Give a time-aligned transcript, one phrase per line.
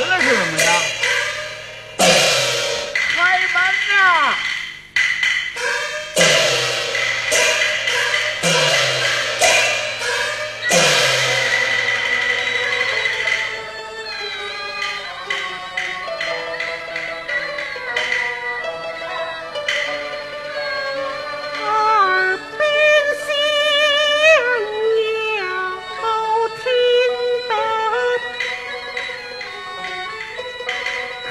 [0.00, 0.43] regalarla,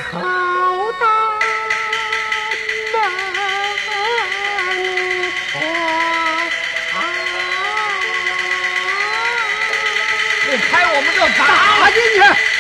[0.01, 1.05] 好大
[2.91, 3.73] 门啊。
[10.45, 11.41] 不开我们就砸！
[11.45, 12.52] 打进去！